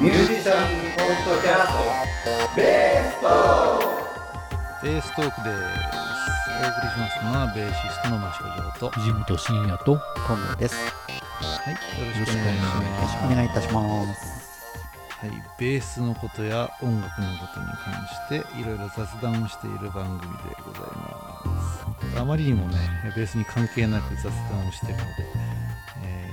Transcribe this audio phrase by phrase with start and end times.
[0.00, 2.54] ミュージシャンポッドキャスト。
[2.54, 3.26] ベースト
[4.80, 5.58] ベーストークです。
[6.54, 9.84] お送りしますのはベーシストのマショジョーと藤本慎也と。
[9.84, 10.76] トムです。
[10.76, 11.78] はいよ
[12.16, 13.26] ろしくお願いします。
[13.26, 14.38] お願いいたします。
[15.18, 21.42] はい、ベースのことや音楽のことに関していろいろ雑談をしている番組でございま
[22.14, 22.20] す。
[22.20, 22.78] あまりにもね
[23.16, 25.57] ベースに関係なく雑談をしているので、えー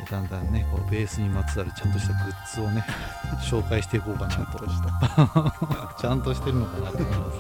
[0.09, 2.85] だんだんねこうベースにまつわるちゃんとしたグッズをね
[3.49, 4.59] 紹介していこうかなと。
[5.99, 7.39] ちゃんとし てるのかなと思います。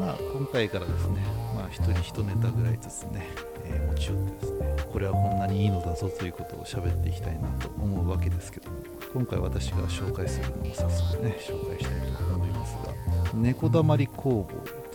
[0.00, 1.20] まあ今回からですね
[1.54, 3.28] まあ一人一ネタぐらいずつね、
[3.64, 8.76] えー持ち寄ってですねこれはこんなにいいのだぞということを喋っていきたいなと思うわけですけども
[9.12, 12.92] 今回私が紹介するのを早速ね紹介したいと思いますが
[13.34, 14.48] 猫だまり工房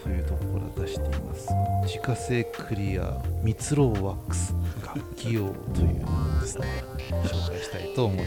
[0.03, 1.49] というところから出しています。
[1.85, 4.55] 自家製クリア蜜ろうワックス。
[4.85, 6.65] 楽器用というのをですね
[7.09, 8.23] 紹介したいと思いま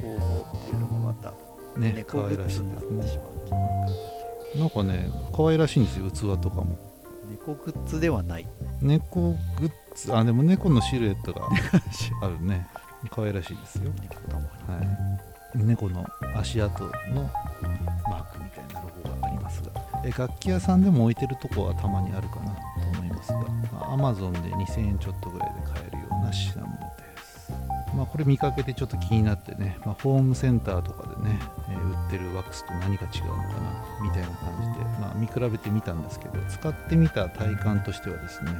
[0.00, 1.34] 工房っていうのもまた
[1.74, 3.20] すね可愛らしいんですね
[4.54, 6.78] なんかね可愛らしいんですよ器とかも。
[7.28, 8.46] 猫グッズではない。
[8.80, 11.48] 猫グッズあでも猫のシルエットが
[12.22, 12.68] あるね。
[13.10, 13.90] 可愛らしいですよ。
[14.66, 14.80] は
[15.54, 17.30] い、猫の足跡の
[20.04, 22.60] え楽器屋さんでも置いてるとこはたまにあるかなと
[22.98, 23.46] 思いますが、ま
[23.80, 27.52] あ、Amazon で2000円ちょっとぐらいで買えるような品物です、
[27.96, 31.38] まあ、これ見かけてちょっと気になってね、まあ、ホームセンターとかでね、
[31.70, 38.50] えー売ってるワックスと何が違うのかなみたいな感じで、まあ、見比べてみたんですけど使ってみた体感としてはですね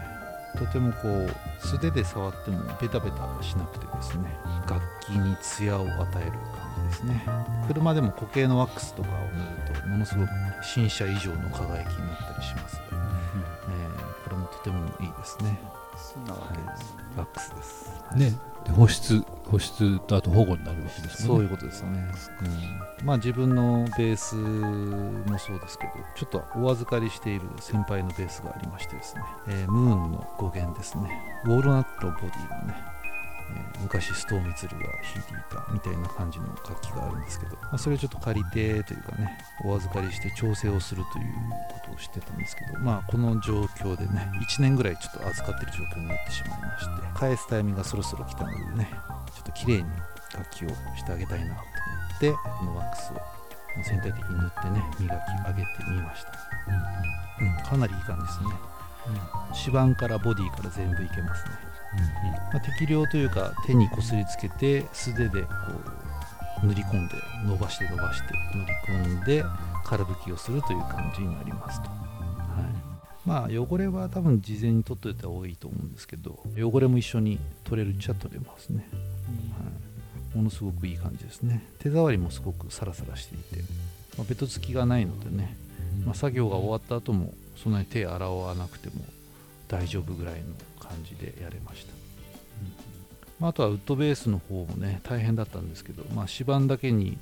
[0.58, 4.24] とてもこう素手で触ってもベタベタしなくてですね
[4.68, 5.88] 楽器に艶を与
[6.20, 6.40] える感
[6.82, 7.24] じですね。
[7.68, 10.30] 車でも固形のワックスとかを塗るとものすごく
[10.62, 12.76] 新車以上の輝きになったりします。
[12.76, 14.05] が、えー
[14.46, 15.58] とてもいいですね。
[15.94, 17.04] あそんなわけですね。
[17.16, 17.90] ワックスです。
[18.16, 18.38] ね。
[18.66, 21.38] で保湿保湿とあと保護になるわけですもね。
[21.38, 21.88] そうんいうことですね、
[23.00, 31.08] うん、まあ自分のベースもそうですけどちょっとお預かりしている先輩のベースがありましてですね、えームーンの語源ですね。
[31.44, 32.74] ウォールナットボディのね、
[33.50, 41.24] え昔ストーミツルが弾いていたみたいな感じの楽器があるんですけど、まあ、それをちょっと借りてというかねお預かりして調整をするという
[41.70, 48.90] ことをしてたんですけどまあこの状況でね1年ぐらいちょっと預かってる状況になってしまいまして返すタイミングがそろそろ来たのでね
[49.34, 49.84] ちょっと綺麗に
[50.34, 51.60] 楽器をしてあげたいなと思
[52.16, 53.36] ってこのワックスを
[53.84, 56.32] 全体的に塗ってね磨き上げてみました、
[57.40, 58.75] うん、かなりいい感じですね。
[59.54, 61.52] 指板からボディから全部いけますね、
[62.52, 65.48] まあ、適量というか手にこすりつけて素手でこ
[66.62, 67.14] う塗り込んで
[67.44, 69.44] 伸ばして伸ばして塗り込んで
[69.84, 71.98] 空拭きをするという感じになりますと、はい、
[73.24, 79.70] まあ汚れは多分事前に取っといた方がいいと思うんですけど汚れも一緒に取れるっちゃ取れますね、は
[80.34, 81.64] い、ものすごくいい感じですね。
[81.78, 83.62] 手触りもすごくサラサラしていて、
[84.18, 85.56] まあ、ベトつきがないのでね、
[86.04, 89.04] まあ、作業が終わった後もそんなに手洗わなくても
[89.68, 90.42] 大丈夫ぐらいの
[90.78, 91.92] 感じでやれました、
[93.40, 97.18] まあ、あとはウッドベースの方もね大変だったんですけど、まあ、指板だけに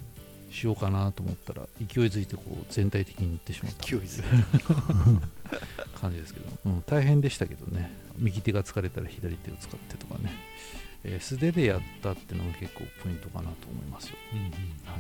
[0.51, 3.85] しようかなと思ったら勢いづいてこう全体的に塗ってしまった。
[3.85, 4.25] 勢いづい
[6.01, 7.91] 感じですけど、うん、大変でしたけどね。
[8.19, 10.31] 右手が疲れたら左手を使ってとかね、
[11.03, 14.17] えー素手でやったっていうのが結構ポイントかなと思いますよ、
[14.87, 14.97] は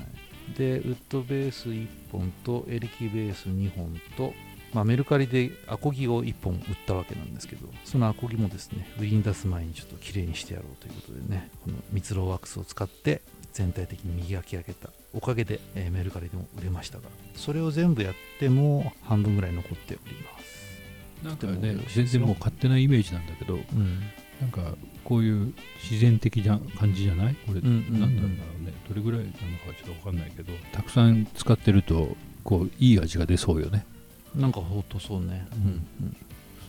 [0.50, 4.34] い、でウッドベース1本とエレキベース2本と、
[4.75, 17.05] まあ、メルカリでアコギを1本売ったわけなんですけどそのアコギもですね上に出す前にちょっと綺麗にしてやろうということでねこの蜜ろうワックスを使って全体的に磨き上げたおかげで、えーメルカリでも売れましたが
[17.37, 21.25] それを全部やっても半分ぐらい残っております。
[21.25, 24.01] なんかね全然もう勝手なイメージなんだけどうん。
[24.41, 24.75] なんか
[25.05, 25.55] こういう
[25.85, 27.37] 自然的な感じじゃない？
[27.47, 28.01] これ、うんうんうん。
[28.01, 28.29] なんだろ
[28.61, 28.73] うね。
[28.89, 29.37] どれぐらいなのか
[29.79, 33.87] ちょっと分かんないけどたくさん使ってるとこういい味が出そうよね
[34.35, 35.47] なんかほんとそうね。
[35.53, 36.17] うんうん。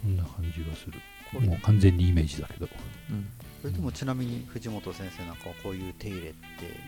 [0.02, 0.94] そんな感じがする。
[1.32, 1.48] これ。
[1.48, 2.68] もう完全にイメージだけど。
[3.10, 3.28] うん。
[3.62, 6.36] それでもちなみに藤本先生なんかはこういう手入れって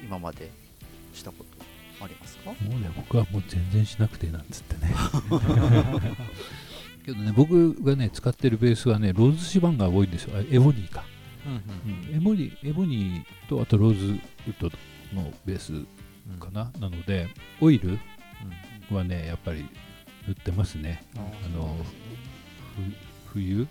[0.03, 0.51] 今まで
[1.13, 2.51] したことありますか？
[2.51, 4.93] もうね僕はもう全然しなくてなんつってね。
[7.03, 10.37] けどね僕がね使ってるベースはねローズ指板が多いんですよ。
[10.37, 11.03] あエボニーか、
[11.45, 14.19] うんエボニーエボニーとあとローズウ
[14.51, 14.69] ッド
[15.15, 15.71] のベース
[16.39, 17.29] かな、なので
[17.61, 17.97] オイル
[18.91, 19.65] はねやっぱり
[20.27, 21.03] 塗ってますね。
[21.15, 21.75] ああの
[23.31, 23.67] ふ冬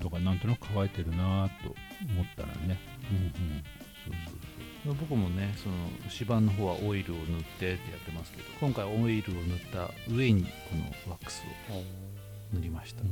[0.00, 1.74] とかなんとなく乾いてるなと
[2.12, 2.78] 思ったらね、
[3.10, 3.62] うんうん、
[4.04, 4.14] そう
[4.84, 5.74] そう僕もねその
[6.12, 7.26] 指板の方はオイルを塗っ
[7.58, 11.82] てってやってますけど今回オイルを塗った上にこのワックスを
[12.54, 13.10] 塗りました、そう、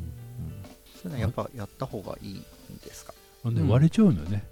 [1.02, 2.44] それはやっぱやった方がいいん
[2.84, 3.14] ですか？
[3.44, 4.44] うんあのねうん割れちゃうのよね、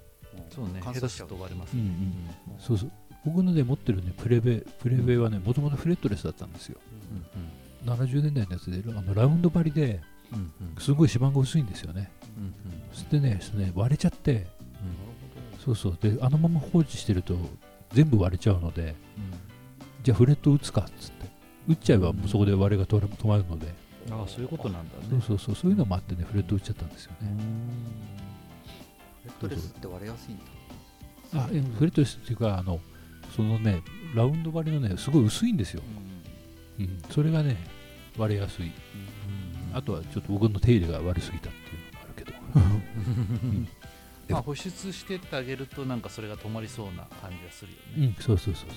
[0.49, 2.91] そうね下手すると割れますね、うんうんそうそう。
[3.25, 6.77] 僕のね持ってるねプレベプレベはねもともとフレットレスだったんですよ
[7.85, 10.01] 70年代のやつであのラウンド張りで
[10.31, 10.81] うんうん。
[10.81, 12.11] すごい芝が薄いんですよね。
[12.37, 12.53] うん
[12.91, 14.47] そしてねそれね割れちゃって
[15.55, 15.97] うんそうそう。
[16.01, 17.35] であのまま放置してると
[17.91, 18.95] 全部割れちゃうので
[20.03, 21.33] じゃあフレット打つかっつって。
[21.65, 23.73] 打っちゃえばもうそこで割れが止まるので、
[24.11, 25.07] ああそういうことなんだね。
[25.11, 25.55] そうそうそう。
[25.55, 27.37] そういうのもあってねフレット打っちゃったんですよね、
[29.23, 30.43] レッドレスって割れやすいんだ。
[31.35, 32.81] あえフレットレスっていうかあの
[33.33, 33.81] そのね
[34.13, 36.12] ラウンド張りのねすごい薄いんですよ、うん、
[37.09, 37.57] それがね
[38.17, 38.71] 割れやすい。
[39.73, 42.33] あとはちょっと僕の手入れが悪すぎたっていうのもあるけど。
[44.29, 48.15] まあ保湿してってあげるとなんかそれが止まりそうな感じがするよね。
[48.15, 48.69] うんそうそうそう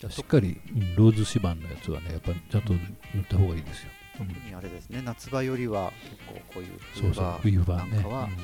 [0.00, 5.02] そう、しっかり、うんローズシバンのやつはねやっぱりちゃんと塗った方がいいですよ、特にあれですね。
[5.02, 7.90] 夏場よりは結構こういうそうそう冬冬場場ね。
[7.92, 8.30] なんかはうん。
[8.30, 8.40] 方が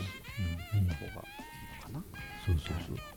[0.77, 1.09] いいのか
[1.93, 2.05] な。
[2.47, 3.12] そうそうそう、うん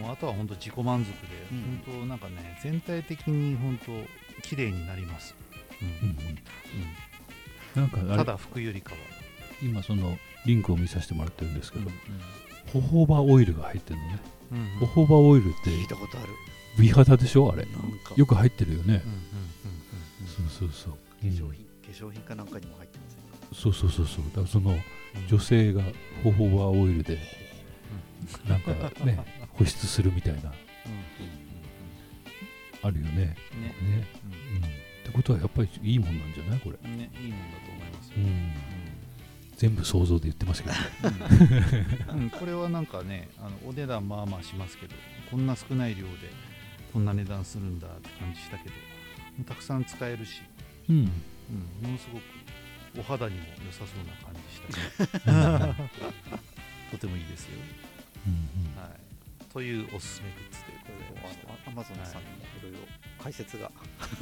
[0.00, 1.12] もうあとは本当自己満足で、
[1.52, 1.82] うん。
[1.86, 3.92] 本当なんかね全体的に本当
[4.42, 5.34] 綺麗になります、
[5.82, 5.88] うん。
[6.08, 6.16] うん
[7.74, 8.98] なんかただ服よりかは、
[9.62, 10.16] 今その
[10.46, 11.92] リンクを見させてもらってるんですけど、うん。
[12.72, 14.18] ホホーバーオイルが入ってるのね、
[14.52, 16.28] うんホホーバーオイルって聞いたことある。
[16.78, 17.52] 美肌でしょ？
[17.52, 17.66] あれ。
[18.16, 19.02] よく入ってるよね。
[20.26, 24.24] そうそうそう、化粧品化粧品かなんかにも入ってませんかそうそうそうそう。
[24.26, 24.74] だからその
[25.28, 25.82] 女性が
[26.24, 27.18] ホホーバーオイルで
[28.48, 28.72] なんか
[29.04, 29.18] ね
[29.58, 30.52] 保湿するみたいな。
[32.82, 33.14] あるよね。
[33.14, 33.24] ね。
[33.24, 33.36] ね、
[34.22, 34.68] うん、っ
[35.04, 36.60] てことはやっぱりいいもんなんじゃない？
[36.60, 37.10] これ、ね。
[37.20, 38.52] いいもんだと思いますよ、うん、
[39.56, 40.74] 全部想像で言ってますけど
[42.14, 42.30] うん。
[42.30, 44.94] これはなんかねあのお値段まあまあしますけど
[45.30, 46.08] こんな少ない量で
[46.92, 48.74] こんな値段するんだって感じしたけど
[49.46, 50.42] たくさん使えるし、
[50.88, 50.96] うん。
[50.96, 52.22] うん、ものすごく
[52.98, 55.74] お肌にも良さそうな感じした
[56.92, 57.50] とてもいいですよ、
[58.26, 58.80] うん。
[58.80, 58.90] はい、
[59.56, 60.78] というおすすめグッズという
[61.14, 62.78] ことでアマゾンさんにもいろいろ
[63.18, 63.72] 解説が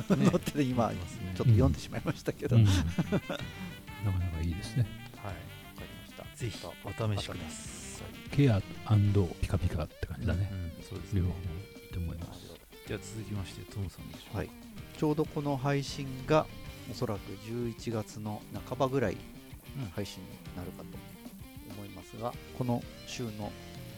[0.06, 2.64] た ね載ってて今ちょっと読んでしまいましたけど、うん。
[2.64, 2.70] わ
[4.06, 4.86] なかなかいいですね。
[5.16, 6.36] はいかりました。
[6.36, 8.31] ぜひおと試しください。
[8.31, 11.20] ケアピカピカって感じだね、うんそうですね。
[11.22, 12.54] 両方いいと思います。
[12.87, 14.32] じゃあ続きましてトムさんでしょう。
[14.34, 14.50] かはい。
[14.96, 16.46] ちょうどこの配信が
[16.88, 19.16] おそらく11月の半ばぐらい
[19.76, 20.96] うん配信になるかと
[21.75, 23.50] 思いますが、この週の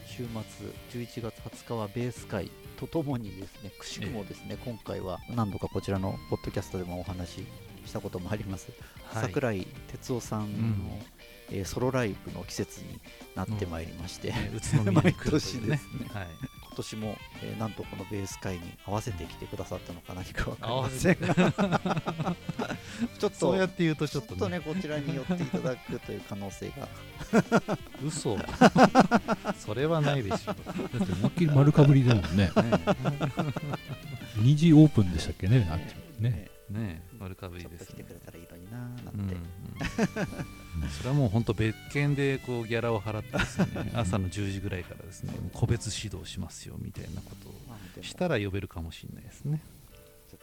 [0.07, 2.49] 週末11月20日はベース会
[2.79, 7.47] とともにですねくしくもですね、今回は何度かこちらのポッドキャストでもお話し
[7.85, 8.71] したこともあります、
[9.03, 9.23] はい。
[9.23, 11.01] 桜井哲夫さんの、うん。
[11.51, 12.99] えーソロライブの季節に
[13.35, 15.69] なってまいりまして、ね宇都宮に来るというね。
[15.71, 16.09] 毎年ですね。
[16.13, 16.27] はい。
[16.27, 22.35] 今年も、えーなんとこのベース会に合わせてきてくださったのか何かわかりませんが。
[23.19, 24.39] ちょっとそうやって言うとちちょっとね。
[24.39, 26.87] とねこちらに寄っていただくという可能性が。
[28.05, 28.37] 嘘。
[29.57, 30.53] それはないでしょ。
[30.53, 32.51] だって思いっきり丸かぶりだもんね。
[34.37, 36.47] 2時オープンでしたっけねあっちね。
[36.69, 37.01] ね。
[37.19, 39.66] 丸かぶりちょっとですね来てくれたらいいのになーなんて、うんうん
[40.97, 49.61] それはもう本当別件でこうギャラを払ってですね朝の10時ぐらいからですね個別指導しますよみたいなことをしたら呼べるかもしれないですね、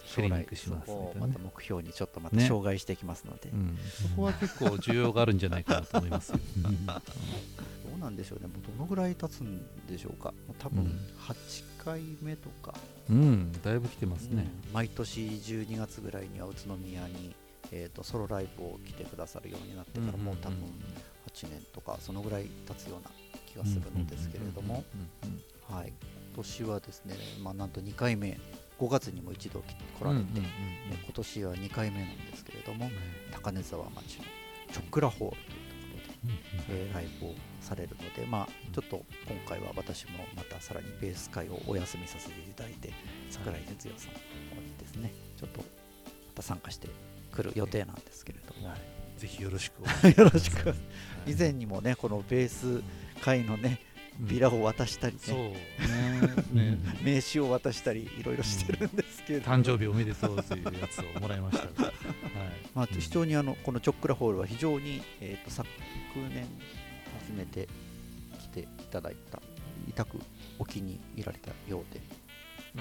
[0.06, 2.46] 将来そこをまた目標にちょっとまたね。
[2.46, 3.78] 障害していきますので、うん、
[4.10, 6.92] そこは結構需要があるんじゃないかなと思いますよ、う んど
[7.96, 8.46] うなんでしょうね。
[8.46, 10.34] もうどのぐらい経つんでしょうか。
[10.58, 10.90] 多分うん。
[11.18, 12.74] 8回目とか、
[13.08, 14.72] うん、だいぶ来てますね、うん。
[14.72, 17.34] 毎年12月ぐらいには宇都宮に、
[17.76, 20.58] えー、とソロライブを来てくださるようになってからもう多分
[21.34, 23.10] 8年とかそのぐらい経つような
[23.46, 24.84] 気がするのですけれども、
[25.68, 28.38] はい、今年はですね、まあ、なんと2回目
[28.78, 30.46] 5月にも一度来来られて、ね
[31.04, 32.90] 今年は2回目なんですけれども
[33.32, 34.24] 高根沢町の
[34.72, 42.92] チョックラホールというところで、えーライブをされるので、まあ、ちょっと今回は私もまたさらにベース会をお休みさせていただいて
[43.30, 44.18] 桜井哲也さんに
[44.78, 45.64] ですねちょっとま
[46.34, 46.88] た参加して
[47.34, 49.20] くる予定なんですけれども、はい。
[49.20, 49.80] ぜひよろしく
[50.18, 50.74] よろしく。
[51.26, 52.82] 以前にもねこのベース
[53.20, 53.80] 会のね
[54.20, 55.52] ビラを渡したりそうね、
[56.52, 61.82] ね ね名刺を渡したりいろいろしてるんですけれども、誕生日おめでとうというやつをもらいました。
[61.82, 61.94] が、はい、
[62.74, 65.68] まあ、非常にあのこのチョックラホールは非常に、えー、と昨
[66.32, 66.46] 年
[67.20, 67.68] 初めて
[68.38, 69.42] 来ていただいた
[69.88, 70.18] 痛く
[70.58, 72.00] お気に入られたようで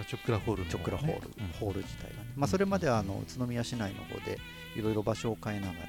[0.08, 1.48] チョックラホールのチョックラホール、うん。
[1.60, 4.40] ホール自体がね、まあ、それまではあの宇都宮市内の方で
[4.76, 5.80] いろいろ場所を変えながら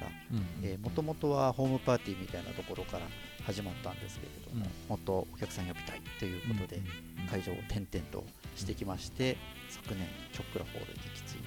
[0.81, 3.05] もともとはホームパーティーみたいなところから
[3.43, 4.89] 始まったんですけれども、うん。
[4.89, 6.81] もっとお客さん呼びたいということで、
[7.29, 8.23] 会場を転々と
[8.55, 9.37] してきまして、
[9.69, 11.37] 昨年チョックラホールにきつい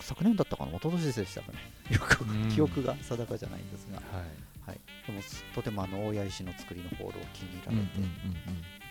[0.00, 0.72] 昨年だったかな？
[0.72, 1.58] 一昨年でしたかね？
[1.94, 2.48] よくうん。
[2.50, 4.26] 記憶が定かじゃないんですが、はい。
[4.66, 5.20] はい、でも
[5.54, 8.00] とてもあの大谷石の作りのホールを気に入られて、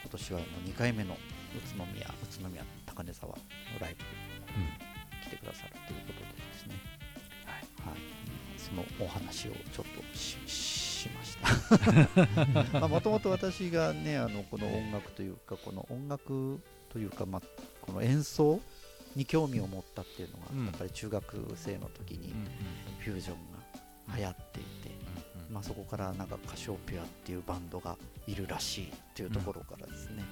[0.06, 1.18] 今年はあの2回目の宇
[1.76, 3.40] 都宮宇都宮高根沢の
[3.80, 4.04] ライブ
[5.26, 6.76] 来てくださるということでですね、
[7.84, 7.96] はい。
[8.60, 11.38] そのお話をちょっとししまし
[12.72, 12.88] た。
[12.88, 17.42] もともと私がねあのこの音楽というかこの音楽というか、まあ、
[17.82, 18.62] この演奏
[19.16, 20.66] に興味を持ったっていうのが、うん。
[20.66, 22.34] やっぱり中学生の時に
[23.00, 23.38] フュージョン
[24.08, 24.85] が流行っていて、
[25.56, 27.98] まあ、そこからなんかカシオペアっていうバンドが
[28.28, 30.24] いるらしいっていうところからですね、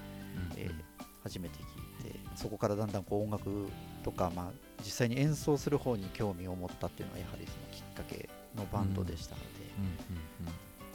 [0.58, 1.58] えー初めて
[2.04, 3.68] 聞いてそこからだんだんこう音楽
[4.04, 4.52] とか、まあ、
[4.84, 9.48] 実際に演奏する方に興味を持ったっていうのはやはりそのきっかけのバンドでしたので、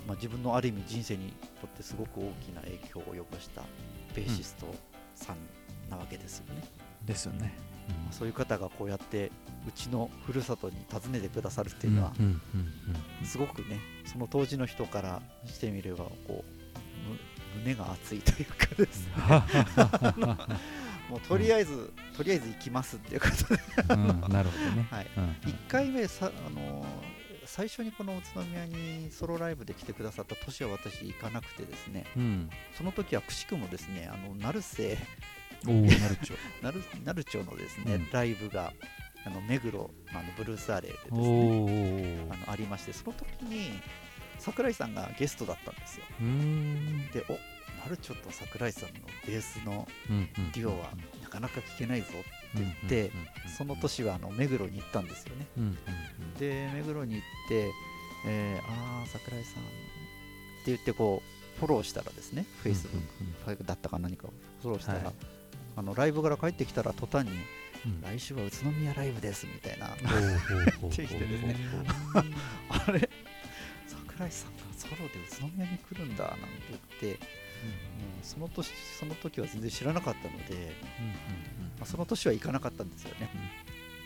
[0.07, 3.63] まあ、自分のある意味人生にとってすごく大きな影響を及ぼした
[4.15, 4.67] ベーシスト
[5.15, 6.63] さんなわけですよね、
[7.07, 7.55] ですよね
[7.89, 9.31] まあそういう方がこうやって
[9.67, 12.13] うちのふるさとに訪ねてくださるっていうのは、
[13.25, 16.31] すごくねその当時の人からしてみればこう
[17.09, 17.19] む
[17.61, 19.13] 胸が熱いというかですね。
[21.09, 24.87] もうとりあえず、とりあえず行きますっていうことで、うんなるほどね。
[24.91, 27.19] はい、うん1回目さ、あのー
[27.49, 32.05] 最初にこの宇都宮にソロライブで来てくださった年は私行かなくてですね。
[32.15, 32.51] うん。
[32.77, 34.99] その時はくしくもですねあの成瀬
[35.67, 38.11] おおなるちょ成成町のですね、うん。
[38.13, 38.73] ライブが
[39.27, 43.71] あの目黒あのブルースアレーでですおねおあのありましてその時に
[44.39, 46.05] 桜井さんがゲストだったんですよ。
[46.21, 47.09] うん。
[47.11, 47.39] でお
[47.89, 50.91] 成町と桜井さんのベースのうんデュオは
[51.23, 53.11] なかなか聴けないぞって言って
[53.57, 55.47] その年はあの目黒に行ったんですよね。
[56.39, 57.71] で目黒に行って、
[58.27, 59.71] えーあー桜井さんって
[60.67, 65.15] 言ってこうフォローしたらですね、フェイスブックだったか何かをフォローしたら、はい
[65.79, 67.31] あのライブから帰ってきたら途端に
[67.87, 69.87] うん来週は宇都宮ライブですみたいな。
[69.87, 69.91] っ
[70.91, 71.57] てきてですね。
[72.69, 73.09] あれ？
[73.87, 76.43] 桜井さんがソロで宇都宮に来るんだなんて
[77.01, 77.23] 言って、も
[78.21, 80.73] うその年その時は全然知らなかったので、
[81.79, 83.31] まあ、その年は行かなかったんですよね、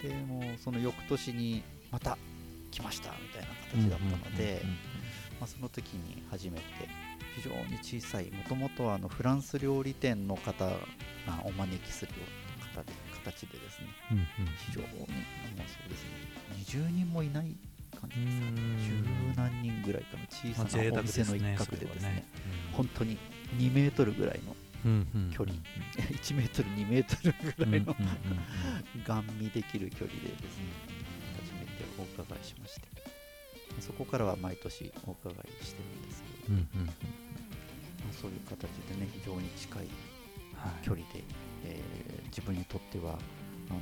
[0.03, 2.19] でもうその翌年にまた
[2.71, 4.63] 来ましたみたいな形だったので、
[5.43, 6.63] まあ、その時に初めて
[7.35, 10.77] 非常に小さいもともとはあのフランス料理店の方が
[11.43, 12.19] お招きするよ
[12.59, 12.93] うな方で
[13.25, 14.27] 形でですねうんうん。
[14.71, 15.13] 非常にもうそ
[15.85, 17.57] うですね20人もいない
[18.01, 18.51] 感じですかね。
[18.51, 22.25] うん十何人ぐらいかの小まあさなお店の一角でですね
[22.73, 23.19] 本当に
[23.59, 24.55] 2メートルぐらいの
[25.33, 25.59] 距離。
[26.23, 27.97] 1メートル2メートルぐらいの
[29.05, 30.67] ガン見できる距離でですね
[31.43, 33.12] 初めてお伺いしまして
[33.81, 36.91] そこからは毎年お伺いしてるんですけど、ま
[38.11, 39.89] あそういう形でね非常に近い
[40.83, 41.25] 距離で、
[41.65, 43.19] えー自分にとっては、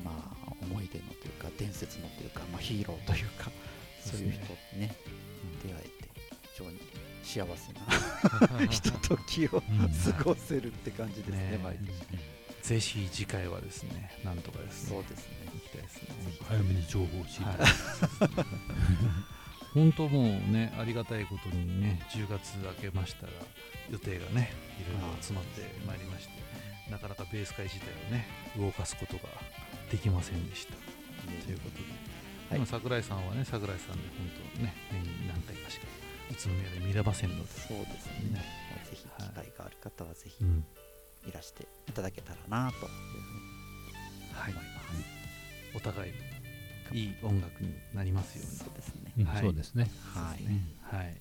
[0.05, 0.11] ま
[0.45, 3.51] あ、思い出のというか伝説のというか、まあ、ヒーローというか
[4.05, 4.41] そういう人
[4.75, 4.95] にね
[5.63, 6.11] 出会えて
[6.53, 6.81] 非常に
[7.23, 7.73] 幸せ
[8.59, 12.31] な ひとときを過ごせるって感じですね、ね毎年。
[12.63, 14.91] ぜひ次回はですねなんとかですね。
[14.91, 15.49] そうですね。
[15.55, 16.09] 行きたいですね。
[16.47, 17.57] 早めに情報を知りたい。
[17.57, 17.71] はい
[19.75, 23.33] 本当もうねありがたいことにね10月明けましたら
[23.91, 26.33] 予定がねいろいろ詰まってまいりまして
[26.91, 28.27] なかなかベース会自体をね
[28.59, 29.23] 動かすことが
[29.91, 30.75] できませんでした。
[30.75, 32.67] ということで、はい。
[32.67, 35.87] 桜井さんはね桜井さんで本当ね年に何回かしか
[36.31, 38.31] 宇都宮で見れませんので、そうですね。
[38.33, 38.45] ね。
[38.91, 40.65] ぜひ機会がある方はぜひうん。
[41.29, 42.89] いらしていただけたらなというふう
[44.29, 44.53] にはい。
[44.53, 46.13] 思います、お互い
[46.93, 48.57] いい音楽になりますように。
[48.59, 49.43] そうですね、うんはい。
[49.43, 49.91] そうですね。
[50.15, 50.61] はい、ね。
[50.83, 51.13] はい、よ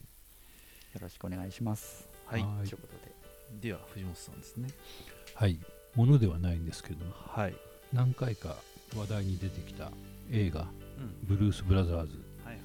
[1.02, 2.08] ろしくお願いします。
[2.26, 3.16] はい、はいということで。
[3.62, 4.70] では藤本さんですね。
[5.36, 5.60] はい。
[5.96, 7.06] ものではないんですけど。
[7.06, 7.56] もはい、
[7.94, 8.58] 何回か
[8.96, 9.92] 話題に出てきた
[10.32, 12.60] 映画うん「ブルース・ブラザーズはい」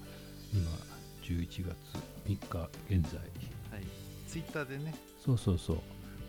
[0.53, 0.71] 今
[1.23, 1.77] 11月
[2.27, 3.21] 3日現在。
[3.21, 3.87] はい、
[4.29, 4.95] ツイッターでね。
[5.25, 5.79] そうそうそう。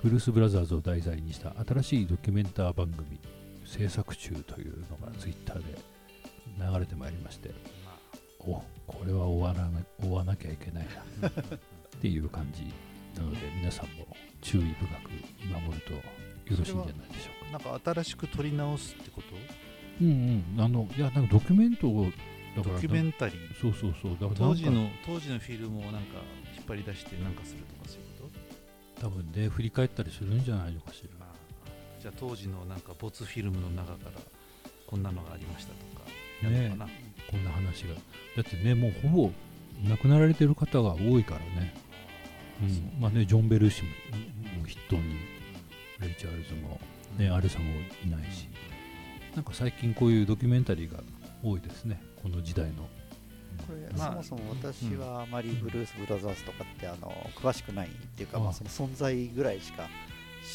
[0.04, 3.20] ブルース・ブラザーズを題材にした新しいドキュメンター番組
[3.66, 5.95] 制作中というのがツイッターで
[6.58, 7.50] 流れてまいりまして
[7.86, 7.98] ま
[8.40, 9.70] おこれは追わな
[10.04, 10.88] 追わなきゃいけない
[11.22, 11.32] なっ
[12.02, 12.64] ていう感じ
[13.20, 14.08] なので皆さんも
[14.42, 15.12] 注意深く
[15.44, 16.02] 見守るとよ
[16.50, 17.58] ろしいんじゃないでしょうか。
[17.66, 19.28] あ、なんか新しく撮り直すってこと？
[20.02, 20.64] うんうん。
[20.64, 22.12] あのいやなんかドキュメントを
[22.56, 23.60] ドキュメンタリー？
[23.60, 24.12] そうそうそう。
[24.12, 26.20] だから当時の当時のフィルムをなんか
[26.56, 28.30] 引っ張り出してなんかするとかそういうこ
[29.02, 31.26] 多分ね振り返ったりするんじゃないのかしとら
[32.00, 34.12] じゃあ当時のなんか没フィルムの中から
[34.86, 36.06] こんなのがありましたとか
[36.44, 36.92] やるのかな、
[37.32, 37.94] こんな話が。
[37.94, 38.00] だ
[38.42, 39.32] ってねもうほぼ
[39.88, 41.74] 亡くなられてる方が多いからね、
[42.62, 43.02] うん。
[43.02, 43.90] まあねジョン・ベルーシも
[44.64, 45.16] 筆頭に
[46.00, 46.80] レイ・チャールズも、
[47.18, 47.72] ね、アレさんも
[48.06, 48.48] いないし。
[49.36, 51.04] なんか最近こういうドキュメンタリーが
[51.44, 52.02] 多いですね。
[52.24, 52.88] この時代の。
[53.68, 59.90] これ、まあそもそも私はあまりブルース・ブラザーズとかってあの詳しくないっていうか、まあ、その存在ぐらいしか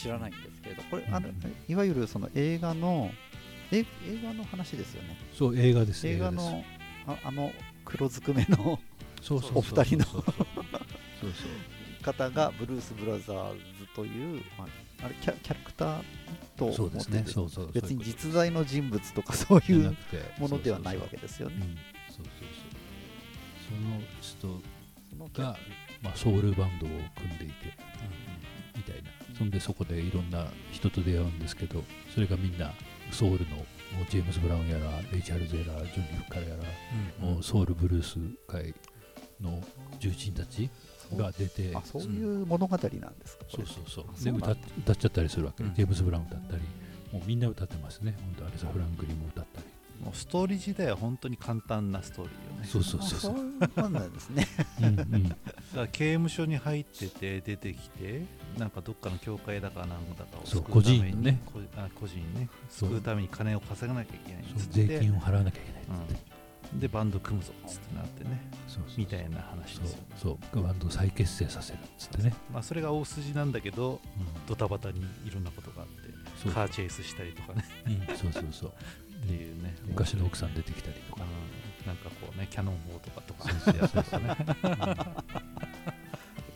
[0.01, 1.37] 知らないんですけれどこれあのうん。
[1.69, 3.11] いわゆるその映画の
[3.73, 3.87] え映
[4.23, 5.17] 画の話ですよね。
[5.35, 6.65] そう映画です映画の
[7.07, 7.53] ああの
[7.85, 8.79] 黒ずくめの
[9.23, 10.05] そうそうお二人の
[12.03, 16.03] 方がブルース・ブラザーズという、まあ、あれキャキャラクター
[16.57, 19.97] と思っててそうそう別に実在の人物とかそういう
[20.39, 21.57] ものではないわけけですよね。
[21.61, 21.77] うん。
[22.15, 22.27] そうそう
[24.41, 24.49] そう。
[24.49, 24.61] その
[25.33, 25.57] 人が、
[26.03, 27.55] まあ、ソウルバンドを組んでいて
[28.77, 29.11] みたいな。
[29.37, 31.83] そんでそこでいろんな人と出会うんですけど
[32.15, 32.75] それがみんな
[33.13, 33.63] ソウルのも
[34.03, 38.75] うジェームズ・ブラウンやらレイチャール・ゼラージョニー・フッカーやら、もうソウルブルース界
[39.41, 39.63] の
[39.99, 40.71] 重鎮たち
[41.17, 44.25] が出てあそういう物語なんですか、そうそうそう。
[44.25, 45.75] で歌っ歌っちゃったりするわけ、うん。
[45.75, 46.63] ジェームズ・ブラウン歌ったり。
[47.13, 48.17] もうみんな歌ってますね。
[48.21, 49.67] 本当アレサ・フランクリンも歌ったり。
[50.05, 52.67] もうストーリー自体は本当に簡単なストーリーよね。
[52.67, 53.35] そうそうそうそう。
[53.61, 54.47] あそうなんですね。
[54.79, 55.29] うんうん。
[55.29, 55.37] だか
[55.75, 58.25] ら刑務所に入ってて出てきて
[58.61, 61.41] なんかどっかの教会だかなんだかをそう個人ね。
[61.47, 62.91] こあ個人ねそう。
[62.91, 66.23] 救うために金を稼がなきゃいけない税金を払わなきゃいけないっつって、
[66.75, 69.99] うん、でバンド組むぞっつってなってねそうそうみたいな話そうですよ。
[70.53, 73.99] そうバンドを再結成させるっつってね、まあそれが大筋なんだけどう
[74.47, 76.11] ドタバタにいろんなことがあって
[76.43, 76.53] そう。
[76.53, 77.65] カーチェイスしたりとかね。
[77.87, 78.73] うん、そうそうそう。
[79.25, 79.75] っていうね。
[79.87, 81.23] 昔の奥さん出てきたりとか。
[81.25, 81.87] うん。
[81.87, 83.49] なんかこうねキャノン砲とかとか。
[83.49, 84.21] そうそうそうそう。
[84.21, 84.37] ね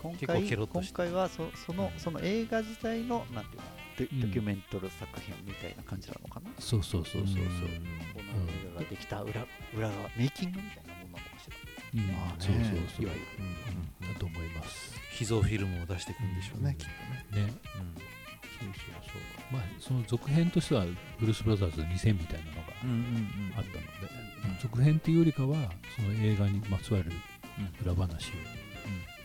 [0.04, 3.64] 今結構回今回はそそのその映画自体のなんていうの
[3.96, 4.20] ドうん。
[4.20, 7.34] ドキュメントル作品みたいな感じなのかな、そうそうそうそうそう。
[7.34, 11.56] この映画ができた裏裏側メイキングみたいなものなのかしら。
[11.94, 12.06] うん。
[12.08, 12.64] まあねそうそう
[12.96, 13.04] そう。
[13.04, 13.26] いわゆる。
[13.38, 13.78] うん。
[13.78, 14.94] うんだと思います。
[15.12, 16.86] 秘蔵フィルムを出していくんでしょうね、きっ
[17.30, 17.52] とね、ね。
[17.62, 19.52] そうそうそう。
[19.52, 20.84] まあその続編としては
[21.18, 25.56] ブルース・ブラザーズ2000みたいなのがうん、うんうんあったので、続編っていうよりかは
[25.96, 27.10] その映画にまつわる
[27.58, 28.63] うん裏話を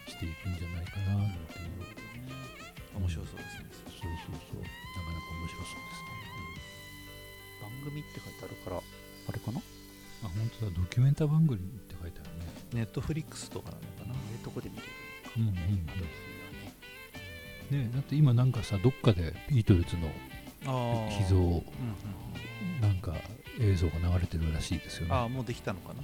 [0.10, 1.86] していくんじゃないかななんていう。
[2.98, 4.62] 面白そうですね、そうそうそう。
[4.62, 5.86] なかなか面白そう
[7.62, 8.82] 番組って書いてあるからあ
[9.32, 9.60] れかな？
[9.60, 9.70] ですね
[10.24, 10.72] あ本当だ。
[10.76, 12.46] ドキュメンタ番組って書いてあるね。
[12.74, 14.14] ネットフリックスとかなのかな？
[14.14, 14.88] ああいうとこで見れる
[15.38, 15.50] うんうん
[17.72, 17.88] うん。
[17.88, 20.10] ねだって今なんかさどっかでビートルズの
[20.66, 21.64] あ秘蔵うんうん
[22.82, 23.14] なんか
[23.62, 25.14] 映像が流れてるらしいですよね。
[25.14, 26.04] ああもうできたのかな？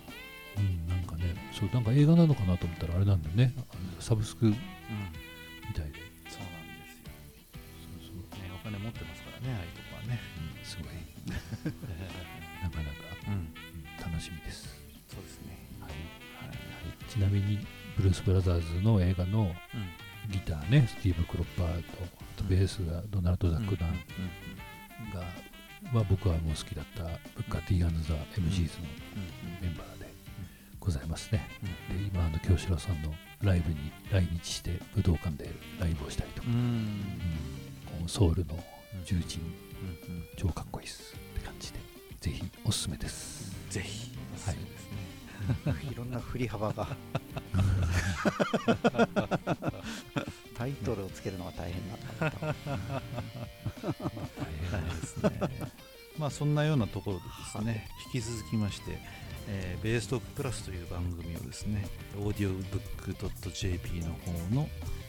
[0.58, 3.54] うん、なんかねそうなんか映画なのかなと思ったらあれなんだよね。
[4.00, 6.00] サブスクみうんたいで。
[6.30, 7.12] そうなんですよ、
[8.02, 8.14] そう。
[8.32, 10.20] そう、ね、お金持ってますからねああいうとこはね。
[10.60, 10.88] うん、すごい。
[12.64, 13.34] なかなか、うん。
[13.34, 13.54] うん
[14.06, 14.70] 楽しみです、
[15.08, 15.58] そうですね。
[15.82, 15.92] はい。
[16.48, 16.58] はい。
[17.10, 17.66] ちなみに
[17.98, 20.06] ブルース・ブラザーズの映画のうん。
[20.32, 24.00] ギターねスティーブ・クロッパーとあとベースがドナルド・ザックダン。
[25.14, 25.20] が、
[26.00, 27.04] は僕はもう好きだった
[27.36, 28.88] ブッカー・ティー・アンド・ザ・ MGs の
[30.86, 31.50] ございますね、
[31.90, 38.08] で今あの京志郎さんのライブに来日して武道館でライブをしたりとか、うん。
[38.08, 38.64] ソウルの
[39.04, 39.42] 重鎮。
[39.42, 41.16] うんうん超かっこいいっす。
[41.16, 41.80] って感じで。
[42.22, 43.52] ぜひおすすめです。
[43.72, 44.92] ぜひおすすめです
[45.66, 45.96] ね、い。
[45.98, 46.88] ろんな振り幅が。
[50.56, 51.98] タイトルをつけるのが大変だ
[52.30, 52.32] な
[54.72, 55.32] 大変ですね。
[56.18, 59.00] まあそんなようなところでですね、引き続きまして、
[59.48, 64.68] えーベーストークプラスという番組をですね、オーディオブックドット JP の方の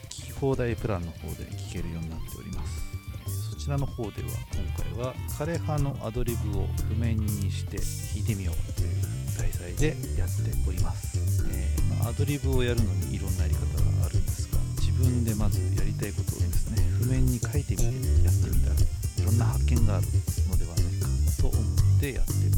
[0.09, 2.81] 聞き放題プランの方で聞けるようになっております。
[3.25, 8.89] えそちらの方では今回は枯葉のアドリブを譜面にして弾いてみようという
[9.37, 11.17] 題材でやっております。
[11.49, 13.65] えーまあアドリブをやるのにいろんなやり方
[13.99, 20.07] があるんですが、自分でまずやりたいことをですね、譜面に書いてみてやってみたらいろんな発見がある
[20.49, 21.07] のではないか
[21.41, 22.56] と思ってやってます、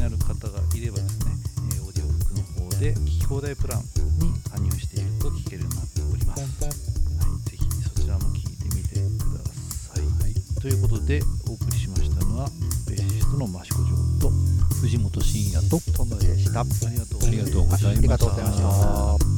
[0.00, 1.32] になる方がいればですね、
[1.76, 3.80] えーオーディオブックの方で聞き放題プラン
[4.24, 6.72] に加入していると聞けるようになっております、はい、
[7.50, 12.48] ぜひそちらも聞いてみてください、ということでお送りしましたのは
[12.88, 14.30] ベーシストの益子城と
[14.80, 16.60] 藤本慎也とトムでした。
[16.60, 19.29] ありがとうございました